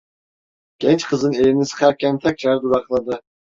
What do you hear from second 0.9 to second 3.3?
kızın elini sıkarken tekrar durakladı.